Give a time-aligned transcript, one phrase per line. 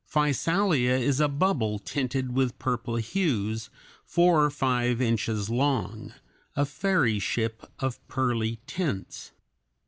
[0.11, 3.69] Physalia is a bubble tinted with purple hues,
[4.03, 6.13] four or five inches long
[6.55, 9.31] a fairy ship of pearly tints.